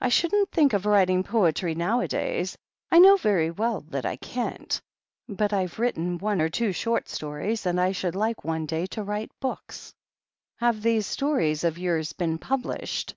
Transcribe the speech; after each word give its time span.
I 0.00 0.08
shouldn't 0.08 0.50
think 0.50 0.72
of 0.72 0.86
writing 0.86 1.22
poetry 1.22 1.76
nowadays. 1.76 2.58
I 2.90 2.98
know 2.98 3.16
very 3.16 3.48
well 3.48 3.82
that 3.90 4.04
I 4.04 4.16
can't. 4.16 4.82
But 5.28 5.52
I've 5.52 5.78
written 5.78 6.18
one 6.18 6.40
or 6.42 6.48
two 6.48 6.72
short 6.72 7.08
stories, 7.08 7.64
and 7.64 7.80
I 7.80 7.92
should 7.92 8.16
like 8.16 8.42
one 8.42 8.66
day— 8.66 8.86
^to 8.90 9.06
write 9.06 9.30
books." 9.38 9.94
'Have 10.56 10.82
these 10.82 11.06
stories 11.06 11.62
of 11.62 11.78
yours 11.78 12.12
been 12.12 12.38
published 12.38 13.14